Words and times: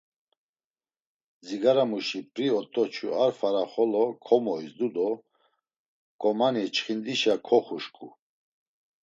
Dzigaramuşi 1.43 2.19
p̌ri 2.33 2.47
ot̆oçu 2.59 3.07
a 3.23 3.25
fara 3.37 3.63
xolo 3.71 4.03
komoizdu 4.25 4.87
do 4.95 5.09
ǩomani 6.21 6.65
çxindişa 6.75 7.35
koxuşǩu. 7.47 8.07